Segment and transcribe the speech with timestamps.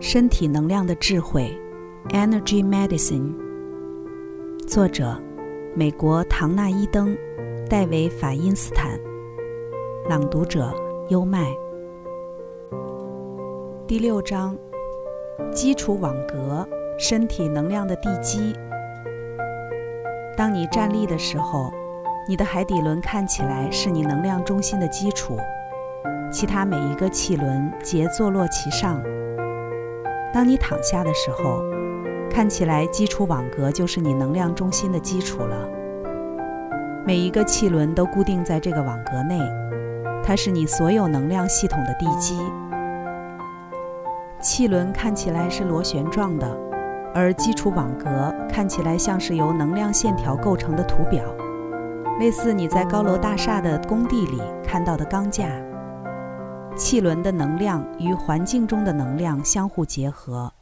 [0.00, 1.54] 身体能量的智慧
[2.08, 3.34] ，Energy Medicine。
[4.66, 5.14] 作者：
[5.74, 7.14] 美国唐纳伊登、
[7.68, 8.98] 戴维法因斯坦。
[10.08, 10.72] 朗读者：
[11.10, 11.54] 优麦。
[13.86, 14.56] 第六章：
[15.52, 16.66] 基础网格，
[16.98, 18.54] 身体能量的地基。
[20.34, 21.70] 当你站立的时候，
[22.26, 25.36] 你的海底轮看起来是你能量中心的基础，
[26.32, 28.98] 其他每一个气轮皆坐落其上。
[30.32, 31.62] 当你躺下的时候，
[32.30, 35.68] 看起来基础网格就是你能量中心的基础了。
[37.04, 39.38] 每一个气轮都固定在这个网格内，
[40.22, 42.38] 它是你所有能量系统的地基。
[44.40, 46.46] 气轮看起来是螺旋状的，
[47.12, 51.24] 而基础网格看起来像是由能量线条构成的图表，
[52.20, 55.48] 类似你在高楼大厦的工地里看到的钢架。
[56.76, 60.52] 气轮的能量与环境中的能量相互结合，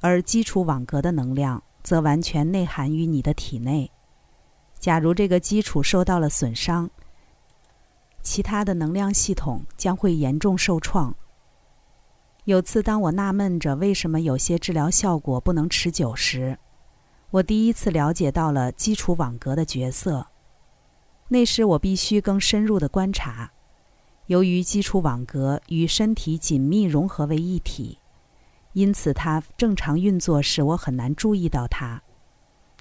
[0.00, 3.90] 而基础网格的能量则完全内含于你的体内。
[4.78, 6.90] 假如这个基础受到了损伤，
[8.22, 11.14] 其他的能量系统将会严重受创。
[12.44, 16.58] 有次，当我纳闷着为什么有些治疗效果不能持久时，
[17.30, 20.26] 我第一次了解到了基础网格的角色。
[21.28, 23.50] 那时，我必须更深入的观察。
[24.26, 27.98] 由于基础网格与身体紧密融合为一体，
[28.72, 32.02] 因此它正常运作时我很难注意到它。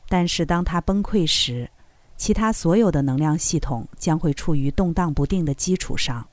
[0.07, 1.69] 但是当它崩溃时，
[2.17, 6.27] 其他所有的能量系统将会处于动荡不定的基础上。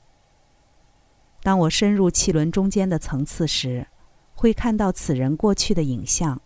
[1.41, 3.85] 当我深入气轮中间的层次时，
[4.33, 6.41] 会看到此人过去的影像，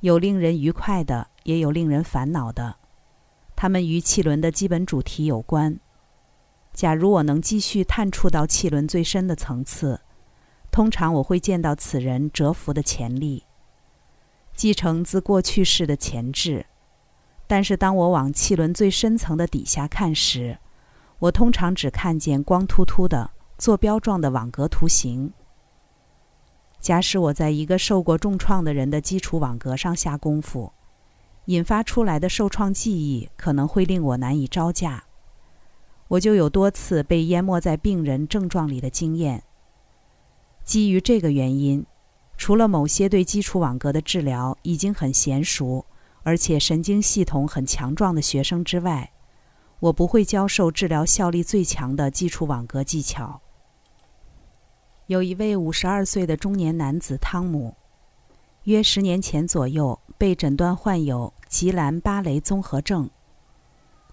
[0.00, 2.76] 有令人愉快的，也有令人烦恼的。
[3.56, 5.80] 它们与气轮的基本主题有关。
[6.76, 10.02] 假如我能继续探触到气轮最深的层次，
[10.70, 13.44] 通常我会见到此人蛰伏的潜力，
[14.54, 16.66] 继承自过去式的前置。
[17.46, 20.58] 但是当我往气轮最深层的底下看时，
[21.20, 25.32] 我通常只看见光秃秃的坐标状的网格图形。
[26.78, 30.74] 假使我在一个受过重创的人的基础网格上下功夫，
[31.46, 35.05] 引发出来的受创记忆可能会令我难以招架。
[36.08, 39.42] 我就有多次被淹没在病人症状里的经验。
[40.64, 41.84] 基于这个原因，
[42.36, 45.84] 除了某些对基础网格的治疗已经很娴熟，
[46.22, 49.12] 而且神经系统很强壮的学生之外，
[49.80, 53.40] 我不会教授治疗效力最强的基础网格技巧。
[55.06, 57.74] 有一位五十二岁的中年男子汤姆，
[58.64, 63.08] 约十年前左右被诊断患有吉兰巴雷综合症。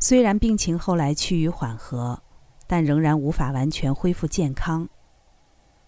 [0.03, 2.21] 虽然病情后来趋于缓和，
[2.67, 4.89] 但仍然无法完全恢复健康。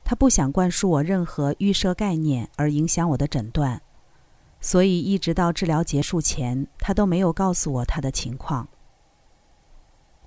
[0.06, 3.82] 他不想灌输我任何预设概念而影响我的诊断，
[4.62, 8.70] 所以一直到治疗结束前，他都没有告诉我他的情况。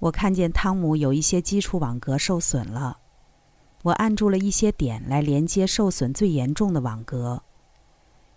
[0.01, 2.99] 我看见汤姆有一些基础网格受损了，
[3.85, 7.43] 我按住了一些点来连接受损最严重的网格，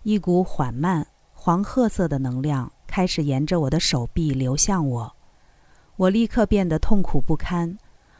[0.02, 5.14] 一股缓慢黄褐色的能量开始沿着我的手臂流向我。
[6.02, 7.78] 我立刻变得痛苦不堪，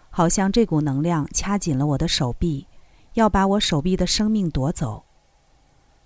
[0.08, 2.68] 好像这股能量掐紧了我的手臂，
[3.14, 5.02] 要把我手臂的生命夺走。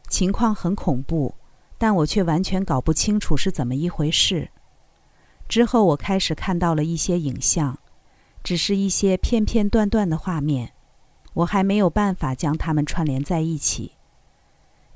[0.08, 1.34] 情况很恐怖，
[1.76, 4.48] 但我却完全搞不清楚是怎么一回事。
[5.48, 7.78] 之后我开始看到了一些影像，
[8.42, 10.72] 只是一些片片段段的画面，
[11.34, 13.92] 我还没有办法将它们串联在一起。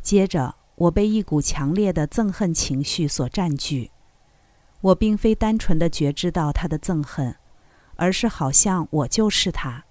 [0.00, 3.90] 接着，我被一股强烈的憎恨情绪所占据。
[4.80, 7.36] 我并非单纯的觉知到他的憎恨，
[7.96, 9.84] 而是好像我就是他。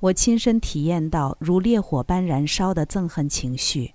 [0.00, 3.94] 我亲身体验到如烈火般燃烧的憎恨情绪，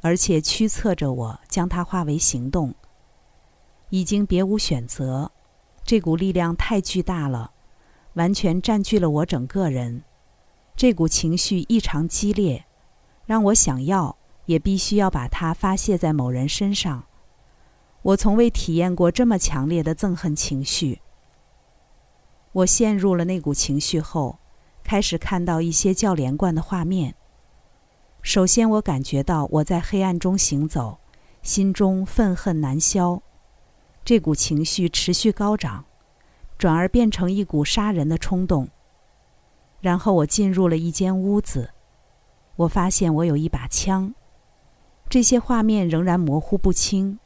[0.00, 2.74] 而且驱策着我将它化为行动。
[3.90, 5.30] 已经别无选择，
[5.84, 7.50] 这股力量太巨大了，
[8.14, 10.04] 完全占据了我整个人。
[10.76, 12.64] 这股情绪异常激烈，
[13.26, 17.04] 让我想要也必须要把它发泄在某人身上。
[18.02, 21.00] 我从未体验过这么强烈的憎恨情绪。
[22.52, 24.38] 我陷入了那股情绪后，
[24.82, 27.14] 开始看到一些较连贯的画面。
[28.22, 30.98] 首先，我感觉到我在黑暗中行走，
[31.42, 33.22] 心中愤恨难消。
[34.04, 35.84] 这股情绪持续高涨，
[36.58, 38.68] 转而变成一股杀人的冲动。
[39.80, 41.70] 然后，我进入了一间屋子，
[42.56, 44.14] 我发现我有一把枪。
[45.08, 47.18] 这些画面仍然模糊不清。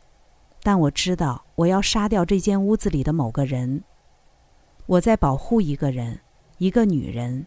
[0.64, 3.84] 但我知道，我要杀掉这间屋子里的某个人。
[4.86, 6.18] 我在保护一个人，
[6.56, 7.46] 一个女人。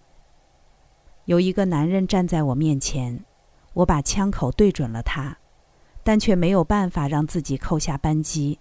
[1.25, 3.25] 有一个男人站在我面前，
[3.73, 5.35] 我把枪口对准了他，
[6.03, 8.59] 但却没有办法让自己扣下扳机。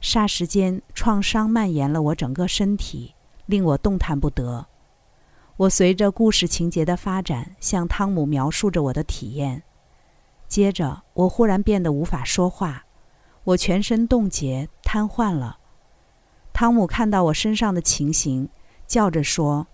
[0.00, 3.14] 霎时间，创伤蔓延了我整个身体，
[3.44, 4.66] 令我动弹不得。
[5.58, 9.62] 我随着故事情节的发展，向汤姆描述着我的体验。
[10.48, 12.86] 接着，我忽然变得无法说话，
[13.44, 15.58] 我全身冻结、瘫痪了。
[16.52, 18.48] 汤姆看到我身上的情形，
[18.86, 19.66] 叫着说：“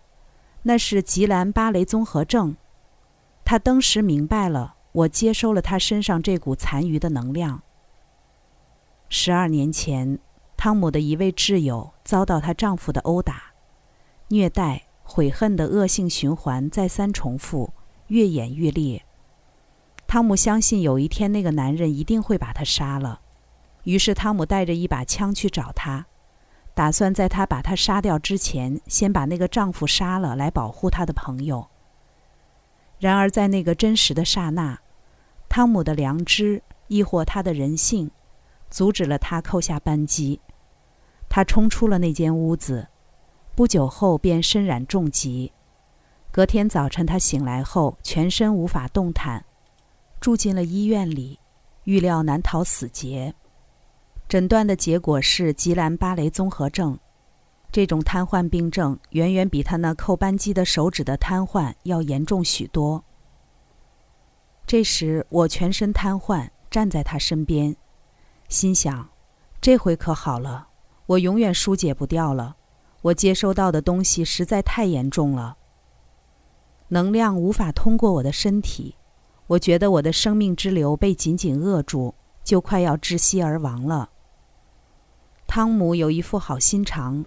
[0.63, 2.57] 那是吉兰巴雷综合症。”
[3.45, 7.63] 他当时明白了，我接收了他身上这股残余的能量。
[9.09, 10.19] 十二年前，
[10.57, 13.53] 汤姆的一位挚友遭到她丈夫的殴打、
[14.29, 17.73] 虐待、悔恨的恶性循环再三重复，
[18.09, 19.05] 越演越烈。
[20.09, 23.21] 汤姆相信有一天那个男人一定会把他杀了，
[23.87, 26.07] 于是汤姆带着一把枪去找她，
[26.75, 31.69] 打算在她把他杀掉之前，先把那个丈夫杀了，来保护他的朋友。
[32.99, 34.81] 然而在那个真实的刹那，
[35.49, 38.11] 汤姆的良知亦或他的人性，
[38.69, 40.41] 阻止了他扣下扳机。
[41.29, 42.89] 他冲出了那间屋子，
[43.55, 45.53] 不久后便身染重疾。
[46.33, 49.45] 隔天早晨他醒来后，全身无法动弹。
[50.21, 51.39] 住进了医院里，
[51.85, 53.33] 预料难逃死劫。
[54.29, 56.99] 诊断的结果是吉兰巴雷综合症，
[57.71, 63.05] 这种瘫痪病症远远比他那扣扳机的手指的瘫痪要严重许多。
[64.67, 67.77] 这时我全身瘫痪，站在他身边，
[68.49, 69.09] 心想：
[69.61, 70.67] 这回可好了，
[71.07, 72.57] 我永远疏解不掉了。
[73.03, 75.57] 我接收到的东西实在太严重了，
[76.89, 78.97] 能量无法通过我的身体。
[79.47, 84.11] 我觉得我的生命之流被紧紧扼住，就快要窒息而亡了。
[85.57, 87.25] 汤姆有一副好心肠，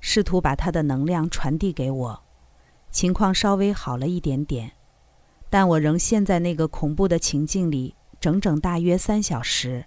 [0.00, 2.22] 试图把他的能量传递给我，
[2.90, 4.72] 情况稍微好了一点点，
[5.48, 9.86] 但我仍陷在那个恐怖的情境里，整整大约三小时，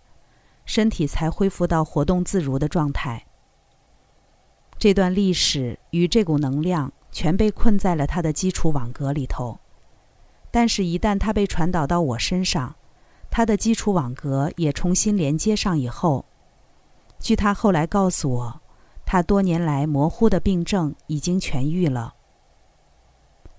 [0.66, 3.28] 身体才恢复到活动自如的状态。
[4.80, 9.60] 这段历史与这股能量全被困在了他的基础网格里头。
[10.50, 12.75] 但是，一旦它被传导到我身上，
[13.30, 16.25] 它的基础网格也重新连接上以后，
[17.24, 18.62] 据他后来告诉我，
[19.06, 22.16] 他多年来模糊的病症已经痊愈了。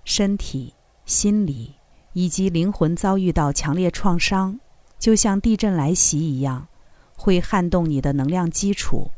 [0.03, 1.73] 身体、心理
[2.13, 4.59] 以及灵魂遭遇到强烈创伤，
[4.99, 6.67] 就像地震来袭一样，
[7.17, 9.09] 会撼动你的能量基础，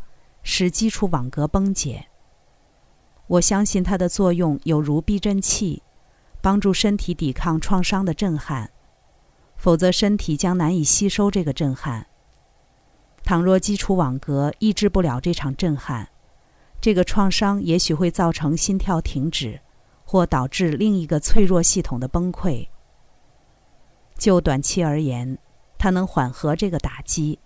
[0.43, 2.07] 使基础网格崩解。
[3.27, 5.83] 我相信它的作用有如避震器。
[6.39, 8.71] 帮助身体抵抗创伤的震撼，
[9.57, 12.07] 否则身体将难以吸收这个震撼。
[13.27, 16.07] 倘若基础网格抑制不了这场震撼，
[16.79, 19.59] 这个创伤也许会造成心跳停止，
[20.05, 22.69] 或导致另一个脆弱系统的崩溃。
[24.17, 25.37] 就短期而言，
[25.77, 27.37] 它能缓和这个打击，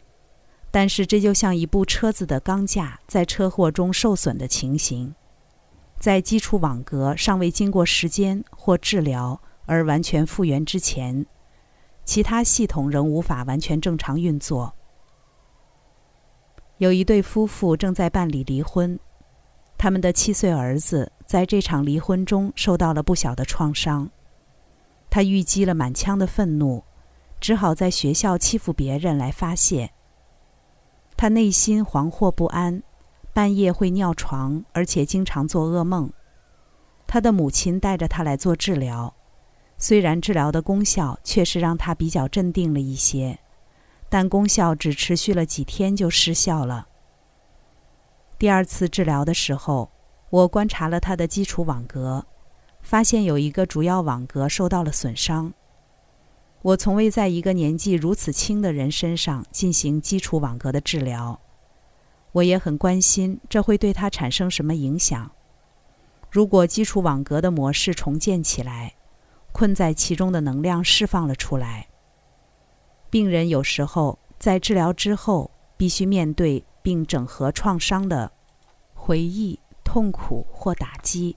[0.70, 5.16] 但是这就像一部车子的钢架在车祸中受损的情形。
[5.98, 11.26] 在基础网格尚未经过时间或治疗而完全复原之前，
[12.06, 14.76] 其他系统仍无法完全正常运作。
[16.82, 19.00] 有一对夫妇正在办理离婚，
[19.78, 24.10] 他们的七岁儿子在这场离婚中受到了不小的创伤，
[25.08, 26.84] 他郁积了满腔的愤怒，
[27.40, 29.92] 只好在学校欺负别人来发泄。
[31.16, 32.82] 他内心惶惑不安。
[33.32, 36.12] 半夜会尿床，而且经常做噩梦。
[37.06, 39.14] 他的母亲带着他来做治疗，
[39.78, 43.40] 虽然治疗的功效确实让他比较镇定了一些，
[44.12, 46.90] 但功效只持续了几天就失效了。
[48.38, 49.90] 第二次治疗的时候，
[50.30, 52.26] 我观察了他的基础网格，
[52.82, 55.54] 发现有一个主要网格受到了损伤。
[56.62, 61.40] 我从未在一个年纪如此轻的人身上进行基础网格的治疗。
[62.34, 65.32] 我也很关心这会对他产生什么影响。
[66.30, 68.96] 如果基础网格的模式重建起来，
[69.54, 71.88] 困在其中的能量释放了出来，
[73.12, 78.32] 病人有时候在治疗之后必须面对并整合创伤的
[78.94, 81.36] 回忆、痛苦或打击。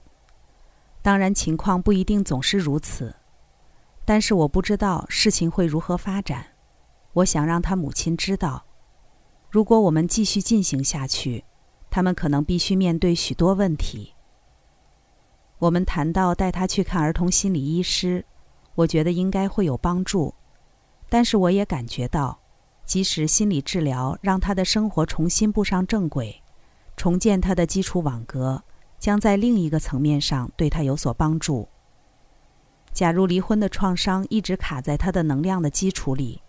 [1.01, 3.13] 当然，情况不一定总是如此，
[4.05, 6.47] 但是我不知道事情会如何发展。
[7.13, 8.65] 我想让他母亲知道。
[9.49, 11.43] 如果我们继续进行下去，
[11.89, 14.13] 他们可能必须面对许多问题。
[15.59, 18.25] 我们谈到带他去看儿童心理医师，
[18.75, 20.33] 我觉得应该会有帮助。
[21.15, 22.41] 但是我也感觉到，
[22.83, 26.43] 即使心理治疗让他的生活重新步上正轨，
[26.97, 28.61] 重建他的基础网格，
[28.99, 31.69] 将在另一个层面上对他有所帮助。
[32.91, 36.41] 假如离婚的创伤一直卡在他的能量的基础里，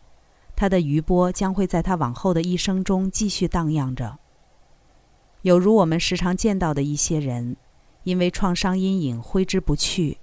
[0.56, 4.18] 他的余波将会在他往后的一生中继续荡漾着。
[5.42, 7.56] 有如我们时常见到的一些人，
[8.02, 10.18] 因为创伤阴影挥之不去，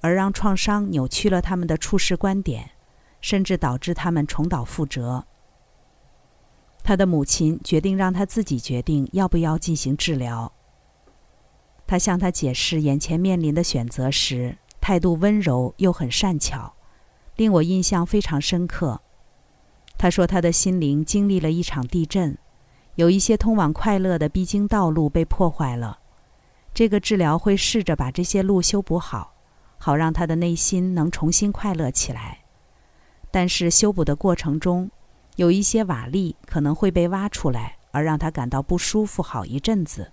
[0.00, 2.70] 而让创伤扭曲了他们的处事观点，
[3.20, 5.26] 甚至导致他们重蹈覆辙。
[6.82, 10.52] 他的母亲决定让他自己决定要不要进行治疗。
[11.86, 14.58] 他向他解释眼前面临的选择时。
[14.80, 16.72] 态度温柔又很善巧，
[17.36, 19.02] 令我印象非常深刻。
[19.98, 22.38] 他说他的心灵经历了一场地震，
[22.94, 25.98] 有一些通往快乐的必经道路被破坏了。
[26.72, 29.34] 这个治疗会试着把这些路修补好，
[29.76, 32.46] 好让他的内心能重新快乐起来。
[33.30, 34.90] 但是修补的过程中，
[35.36, 40.12] 有一些瓦砾可能会被挖出来，而让他感到不舒服好一阵子。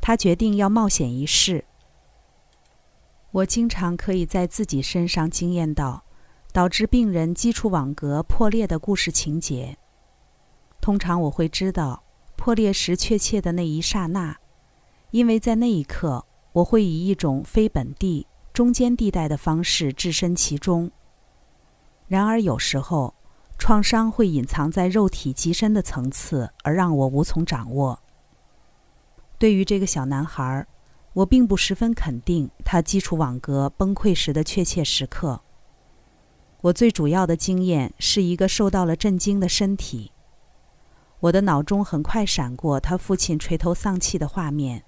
[0.00, 1.64] 他决定要冒险一试。
[3.30, 6.04] 我经常可以在自己身上经验到，
[6.52, 9.76] 导致病人基础网格破裂的故事情节。
[10.80, 12.04] 通常我会知道
[12.36, 14.36] 破裂时确切的那一刹那，
[15.10, 20.90] 因为在那一刻我会以一种非本地、中间地带的方式置身其中。
[22.14, 23.12] 然而有时候，
[23.58, 27.98] 创伤会隐藏在肉体极深的层次，而让我无从掌握。
[29.36, 30.64] 对于这个小男孩。
[31.14, 35.40] 我并不十分肯定他基础网格崩溃时的确切时刻。
[36.60, 40.10] 我最主要的经验是一个受到了震惊的身体。
[41.20, 44.82] 我的脑中很快闪过他父亲垂头丧气的画面，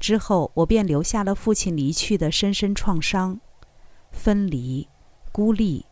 [0.00, 3.38] 之后我便留下了父亲离去的深深创伤：
[4.10, 4.88] 分离、
[5.30, 5.86] 孤立、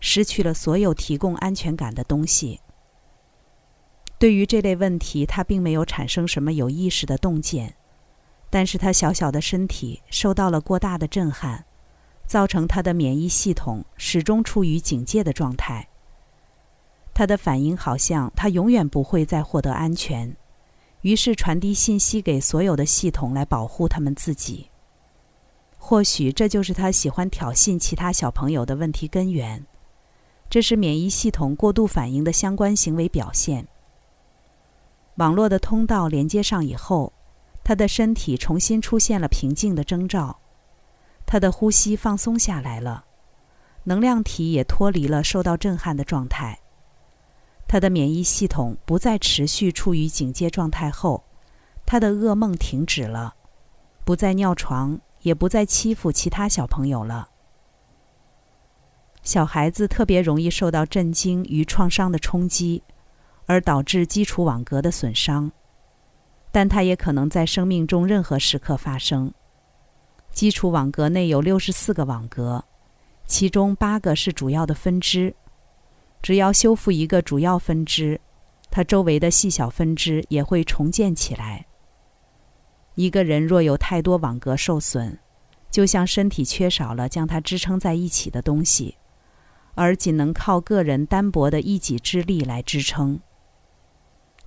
[0.00, 2.60] 失去了所有提供安全感的东西。
[4.18, 7.76] 对于这类问题，他并没有产生什么有意识的洞见。
[8.52, 11.64] 但是他小小的身体受到了过大的震撼，
[12.26, 15.88] 造成他的免疫系统始终处于警戒的状态。
[17.14, 20.36] 他的反应好像他永远不会再获得安全，
[21.02, 24.68] 于是传递信息给所有的系统来保护他们自己。
[25.78, 29.64] 或许这就是他喜欢挑衅其他小朋友的问题根源。
[30.50, 33.66] 这是免疫系统过度反应的相关行为表现。
[35.14, 37.14] 网络的通道连接上以后。
[37.62, 40.40] 他的身体重新出现了平静的征兆，
[41.24, 43.04] 他的呼吸放松下来了，
[43.84, 46.58] 能量体也脱离了受到震撼的状态。
[47.68, 51.22] 他的免疫系统不再持续处于警戒状态后，
[51.86, 53.36] 他的噩梦停止了，
[54.04, 57.29] 不再尿床，也不再欺负其他小朋友了。
[59.22, 62.82] 小孩子特别容易受到震惊与创伤的冲击，
[63.46, 65.50] 而导致基础网格的损伤。
[66.50, 69.32] 但它也可能在生命中任何时刻发生。
[70.32, 72.64] 基础网格内有六十四个网格，
[73.26, 75.34] 其中八个是主要的分支。
[76.22, 78.20] 只要修复一个主要分支，
[78.70, 81.66] 它周围的细小分支也会重建起来。
[82.94, 85.18] 一个人若有太多网格受损，
[85.70, 88.96] 就像身体缺少了将它支撑在一起的东西，
[89.80, 93.18] 而仅能靠个人单薄的一己之力来支撑。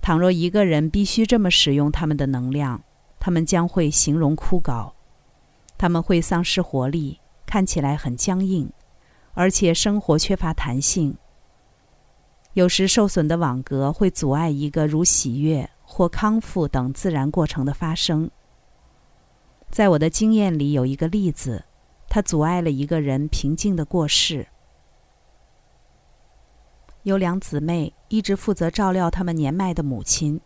[0.00, 2.84] 倘若一个人必须这么使用他们的能量，
[3.18, 4.92] 他们将会形容枯槁，
[5.76, 8.70] 他们会丧失活力，看起来很僵硬，
[9.32, 11.16] 而且生活缺乏弹性。
[12.52, 18.30] 有时受损的网格会阻碍一个如喜悦或康复等自然过程的发生。
[19.68, 21.64] 在我的经验里，有一个例子，
[22.08, 24.46] 它阻碍了一个人平静的过世。
[27.04, 30.40] 有两姊妹一直负责照料他们年迈的母亲。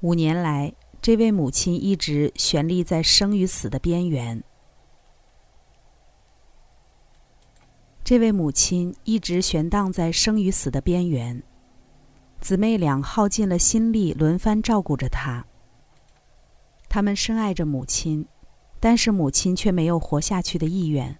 [0.00, 4.42] 五年来，这位母亲一直悬立在生与死的边缘。
[8.02, 11.40] 这位母亲一直悬荡在生与死的边缘。
[12.40, 15.46] 姊妹俩耗尽了心力，轮番照顾着她。
[16.88, 18.26] 他们深爱着母亲，
[18.80, 21.16] 但是母亲却没有活下去的意愿。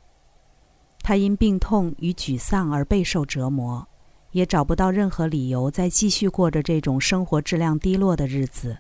[1.05, 3.87] 她因病痛与沮丧而备受折磨。
[4.35, 8.79] 也找不到任何理由再继续过着这种生活质量低落的日子。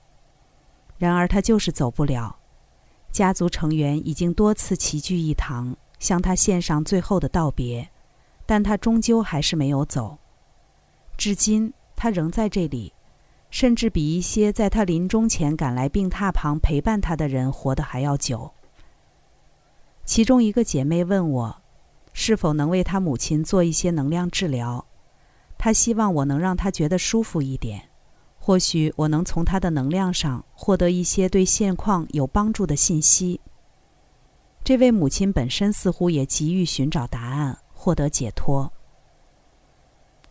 [0.98, 2.38] 然而他就是走不了。
[3.12, 7.88] 家族成员已经多次齐聚一堂，向他献上最后的道别，
[8.44, 10.18] 但他终究还是没有走。
[11.16, 12.92] 至今他仍在这里，
[13.48, 18.50] 甚至比一些在他临终前赶来病榻旁陪伴他的人活得还要久。
[20.04, 21.62] 其中一个姐妹问我，
[22.12, 24.84] 是否能为他母亲做一些能量治疗。
[25.64, 27.88] 他希望我能让他觉得舒服一点，
[28.38, 33.40] 或许我能从他的能量上获得一些对现况有帮助的信息。
[34.62, 38.70] 这位母亲本身似乎也急于寻找答案，获得解脱。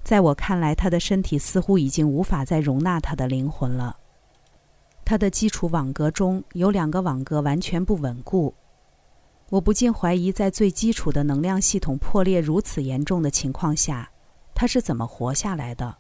[0.04, 3.98] 在我看来，他的身体似乎已经无法再容纳他的灵魂了。
[5.04, 8.54] 他的基础网格中有两个网格完全不稳固，
[9.50, 14.12] 我不禁怀疑，在最基础的能量系统破裂如此严重的情况下，
[14.54, 15.98] 他是怎么活下来的？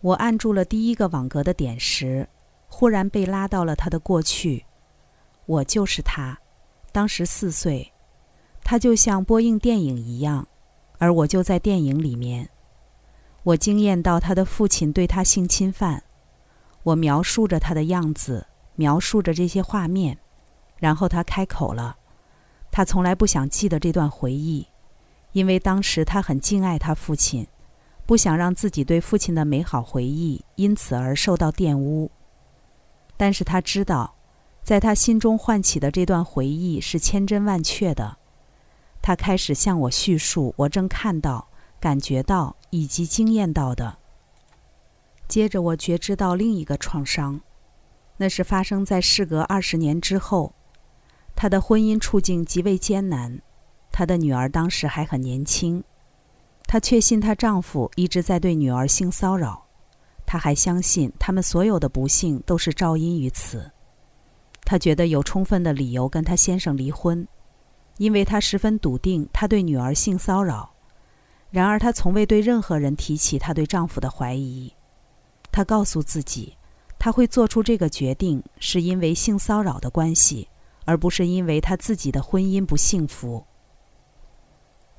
[0.00, 2.28] 我按住了第一个网格的点时，
[2.68, 4.66] 忽然被拉到了他的过去。
[5.46, 6.38] 我就是他。
[6.92, 7.92] 当时四岁，
[8.62, 10.46] 他就像播映电影一样，
[10.98, 12.50] 而我就在电影里面。
[13.42, 16.04] 我惊艳到他的父亲对他性侵犯，
[16.82, 20.18] 我描述着他的样子，描述着这些画面，
[20.76, 21.96] 然后他开口了。
[22.70, 24.66] 他从来不想记得这段回忆，
[25.34, 27.46] 因为当时他很敬爱他父亲，
[28.06, 32.10] 不想让自己对父亲的美好回忆因此而受到玷污。
[33.18, 34.16] 但是他知道。
[34.64, 38.16] 在他心中唤起的这段回忆是千真万确的，
[39.02, 41.48] 他开始向我叙述我正看到、
[41.78, 43.98] 感觉到以及经验到的。
[45.28, 47.42] 接着，我觉知到另一个创伤，
[48.16, 50.54] 那是发生在事隔二十年之后。
[51.36, 53.42] 他的婚姻处境极为艰难，
[53.96, 55.84] 她的女儿当时还很年轻，
[56.66, 59.66] 她确信她丈夫一直在对女儿性骚扰，
[60.26, 63.70] 她还相信他们所有的不幸都是肇因于此。
[64.64, 67.24] 她觉得有充分的理由跟她先生离婚，
[67.98, 70.74] 因为她十分笃定他对女儿性骚扰。
[71.52, 74.74] 然而，她从未对任何人提起她对丈夫的怀疑。
[75.52, 76.56] 她告诉自己，
[76.98, 80.48] 她会做出这个决定是因为性骚扰的关系，
[80.84, 83.46] 而不是因为她自己的婚姻不幸福。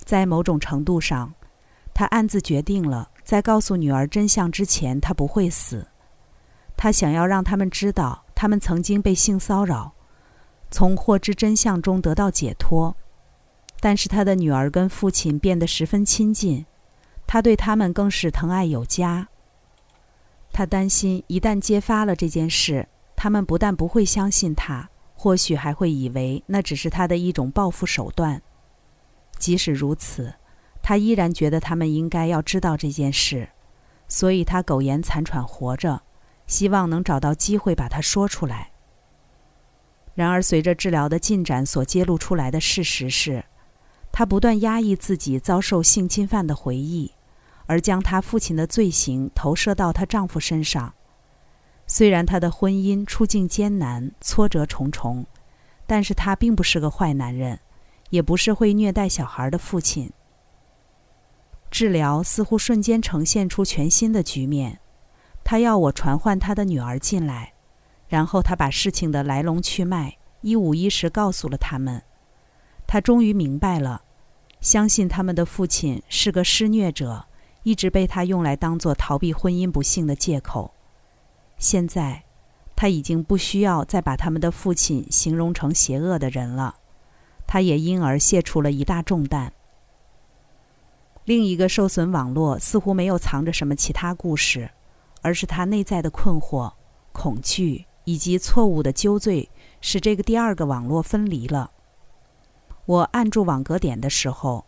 [0.05, 1.33] 在某种程度上，
[1.93, 5.87] 他暗自决定了，在告诉女儿真相之前，她不会死。
[6.77, 8.21] 他想要让他们知道。
[8.37, 9.93] 他们曾经被性骚扰，
[10.69, 12.93] 从获知真相中得到解脱，
[13.79, 16.65] 但是他的女儿跟父亲变得十分亲近，
[17.25, 19.29] 他对他们更是疼爱有加。
[20.51, 28.41] 他担心一旦揭发了这件事，他们不但不会相信他，或许还会以为那只是他的一种报复手段。
[29.37, 30.33] 即使如此，
[30.81, 33.49] 他依然觉得他们应该要知道这件事，
[34.07, 36.01] 所以他苟延残喘活着。
[36.47, 38.69] 希望能找到机会把它说出来。
[40.13, 43.43] 然而，随着治疗的进展，所揭露出来的事实是，
[44.11, 47.11] 她不断压抑自己遭受性侵犯的回忆，
[47.65, 50.93] 而将她父亲的罪行投射到她丈夫身上。
[51.87, 55.25] 虽然她的婚姻处境艰难、挫折重重，
[55.87, 57.59] 但是她并不是个坏男人，
[58.09, 60.11] 也不是会虐待小孩的父亲。
[61.71, 64.79] 治疗似乎瞬间呈现出全新的局面。
[65.43, 67.53] 他要我传唤他的女儿进来，
[68.07, 72.01] 然后他把事情的来龙去脉一五一十告诉了他们。
[72.87, 74.03] 他终于明白了，
[74.61, 77.25] 相信他们的父亲是个施虐者，
[77.63, 80.73] 一直被他用来当做逃避婚姻不幸的借口。
[81.57, 82.23] 现在，
[82.75, 86.77] 他已经不需要再把他们的父亲形容成邪恶的人了，
[87.47, 89.53] 他也因而卸除了一大重担。
[91.25, 94.71] 另一个受损网络似乎没有藏着什么其他故事。
[95.21, 96.71] 而是他内在的困惑、
[97.11, 99.49] 恐惧以及错误的纠罪，
[99.81, 101.71] 使这个第二个网络分离了。
[102.85, 104.63] 我按住网格点的时候，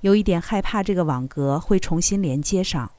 [0.00, 2.90] 有一点害怕这个网格会重新连接上，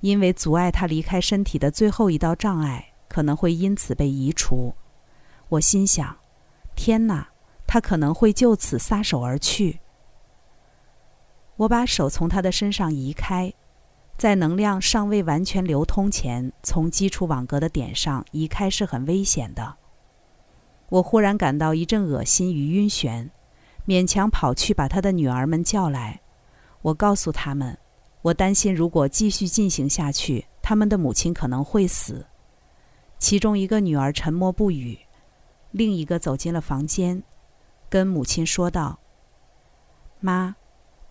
[0.00, 4.74] 因为阻碍他离开身体的最后一道障碍可能会因此被移除。
[5.48, 6.18] 我心想：
[6.76, 7.30] 天哪，
[7.72, 9.80] 他可能会就此撒手而去。
[11.56, 13.50] 我把手从他的身上移开。
[14.18, 19.76] 在能量尚未完全流通前，从基础网格的点上移开是很危险的。
[20.90, 23.30] 我忽然感到一阵恶心与晕眩，
[23.86, 26.20] 勉强跑去把他的女儿们叫来。
[26.82, 27.78] 我告诉他们，
[28.20, 32.26] 我担心如果继续进行下去，他们的母亲可能会死。
[33.18, 34.98] 其中一个女儿沉默不语，
[35.70, 37.22] 另一个走进了房间，
[37.92, 38.98] 跟母亲说道
[40.20, 40.56] ：“妈，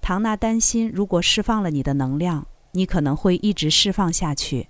[0.01, 4.69] 唐娜担心如果释放了你的能量。”你可能会一直释放下去，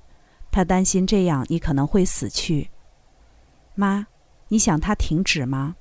[0.51, 2.71] 他担心这样你可能会死去。
[3.75, 4.07] 妈，
[4.47, 5.75] 你想他停止吗？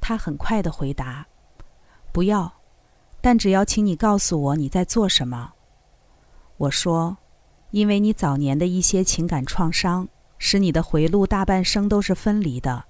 [0.00, 1.28] 他很快的回答
[2.10, 2.54] ：“不要，
[3.20, 5.52] 但只要请你告诉我你在做什么。”
[6.58, 7.18] 我说
[7.70, 12.86] ：“因为你早年的一些情感创伤，使你的回路大半生都是分离的。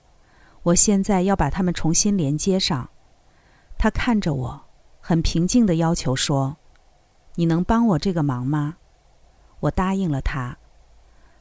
[0.62, 2.90] 我现在要把它们重新连接上。”
[3.78, 4.62] 他看着我，
[5.00, 6.56] 很平静的要求说。
[7.36, 8.76] 你能帮我这个忙吗？
[9.60, 10.58] 我答应了他。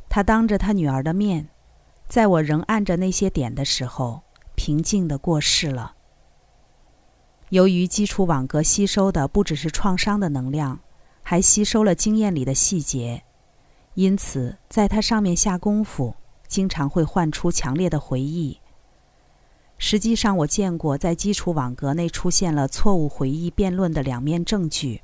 [0.08, 1.50] 他当着他女儿的面，
[2.08, 4.22] 在我仍按着那些点的时候，
[4.56, 4.82] 平。
[4.82, 5.96] 静地过世了。
[7.50, 10.80] 由于基础网格吸收的不只是创伤的能量，
[11.22, 13.24] 还吸收了经验里的细节，
[13.96, 16.16] 因此在它上面下功夫，
[16.48, 18.60] 经常会唤出强烈的回忆。
[19.82, 25.02] 实际上，我见过在基础网格内出现了错误回忆辩论的两面证据。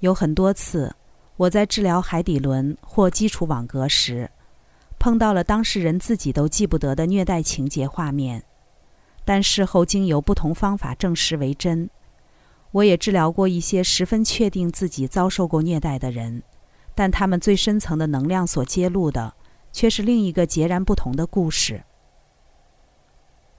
[0.00, 0.96] 有很多次，
[1.36, 4.30] 我在治疗海底轮或基础网格时，
[4.98, 8.42] 碰到了当事人自己都记不得的虐待情节画面。
[9.26, 11.88] 但事后经由不同方法证实为真。
[12.72, 16.42] 我也治疗过一些十分确定自己遭受过虐待的人，
[16.94, 19.34] 但他们最深层的能量所揭露的，
[19.70, 21.84] 却是另一个截然不同的故事。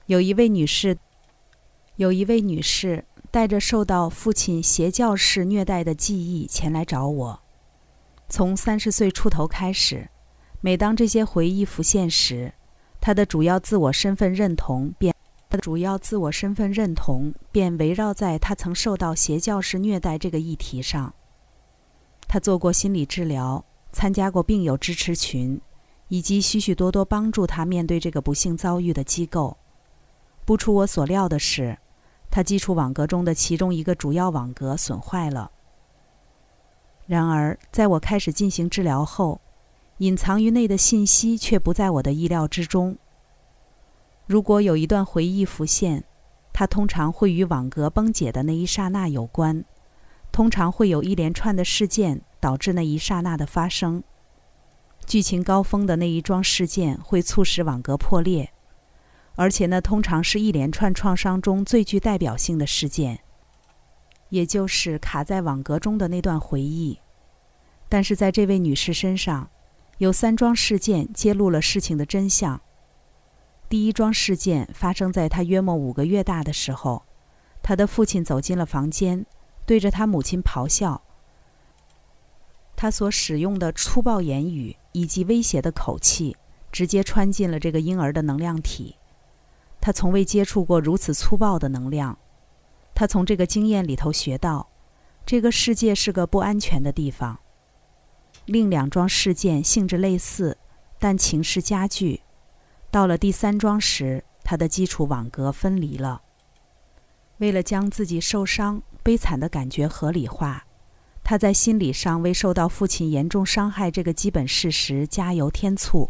[0.08, 0.98] 有一位女士，
[1.96, 7.42] 有一位女士带着受到父亲邪教式虐待的记忆前来找我。
[8.30, 10.10] 从三十岁出头开始，
[10.62, 12.54] 每当这些回忆浮现时，
[13.02, 15.14] 她的主要自我身份认同便。
[15.62, 21.14] 主要自我身份认同便围绕在他曾受到邪教式虐待这个议题上。
[22.28, 23.64] 他做过心理治疗，
[23.94, 25.62] 参加过病友支持群，
[26.10, 29.58] 以及许许多多帮助他面对这个不幸遭遇的机构。
[30.46, 31.78] 不出我所料的是，
[32.30, 35.52] 他基础网格中的其中一个主要网格损坏了。
[37.08, 39.42] 然而，在我开始进行治疗后，
[39.98, 42.98] 隐藏于内的信息却不在我的意料之中。
[44.28, 46.04] 如果有一段回忆浮现，
[46.54, 49.64] 它通常会与网格崩解的那一刹那有关，
[50.32, 54.04] 通常会有一连串的事件导致那一刹那的发生。
[55.06, 58.52] 剧情高峰的那一桩事件会促使网格破裂，
[59.36, 63.20] 而且那通常是一连串创伤中最具代表性的事件，
[64.30, 67.00] 也就是卡在网格中的那段回忆。
[67.90, 69.50] 但是在这位女士身上，
[69.98, 72.60] 有三桩事件揭露了事情的真相。
[73.68, 77.04] 第一桩事件发生在他约莫五个月大的时候，
[77.62, 79.26] 他的父亲走进了房间，
[79.66, 81.02] 对着他母亲咆哮。
[82.76, 86.36] 他所使用的粗暴言语以及威胁的口气，
[86.72, 88.96] 直接穿进了这个婴儿的能量体。
[89.86, 92.18] 他从未接触过如此粗暴的能量。
[92.96, 94.68] 他从这个经验里头学到，
[95.28, 97.38] 这个世界是个不安全的地方。
[98.46, 100.58] 另两桩事件性质类似，
[100.98, 102.20] 但情势加剧。
[102.90, 106.20] 到了第三桩时，他的基础网格分离了。
[107.38, 110.66] 为了将自己受伤、悲惨的感觉合理化，
[111.24, 116.10] 他在心理上为受到父亲严重伤害这个基本事实加油添醋。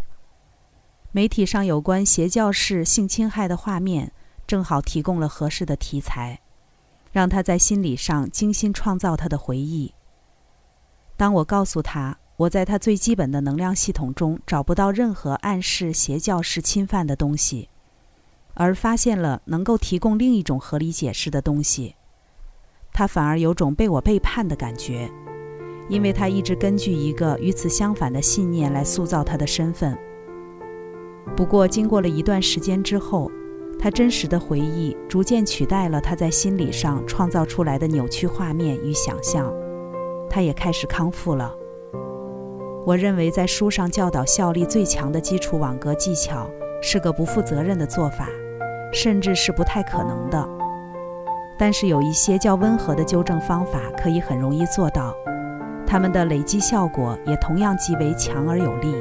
[1.15, 4.11] 媒体上有关邪教式性侵害的画面，
[4.45, 6.41] 正好提供了合适的题材，
[7.13, 9.93] 让他在心理上精心创造他的回忆。
[11.15, 12.17] 当我告诉他。
[12.35, 17.69] 我在他最基本的能量系统中找不到任何暗示邪教式侵犯的东西，
[18.55, 21.95] 而发现了能够提供另一种合理解释的东西。
[22.91, 25.09] 他反而有种被我背叛的感觉，
[25.87, 29.97] 因为他一直根据一个与此相反的信念来塑造他的身份。
[31.33, 33.31] 不过，经过了一段时间之后，
[33.79, 39.53] 他真实的回忆逐渐取代了他在心理上创造出来的扭曲画面与想象，
[40.29, 41.53] 他也开始康复了。
[42.85, 46.47] 我认为，在书上教导效力最强的基础网格技巧
[46.81, 48.29] 是个不负责任的做法，
[48.93, 50.47] 甚至是不太可能的。
[51.57, 55.15] 但是有一些较温和的纠正方法可以很容易做到，
[55.87, 58.95] 它们的累积效果也同样极为强而有力。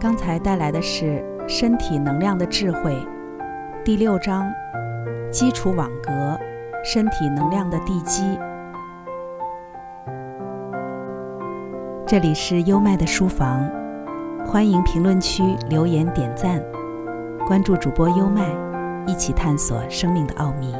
[0.00, 1.04] 刚才带来的是
[1.48, 2.94] 《身体能量的智慧》
[3.84, 4.48] 第六章：
[5.28, 6.38] 基础网格，
[6.84, 8.38] 身体能量的地基。
[12.06, 13.68] 这里是优麦的书房，
[14.46, 16.62] 欢迎评论区留言点赞，
[17.44, 18.46] 关注主播优麦，
[19.04, 20.72] 一起探索生命的奥秘。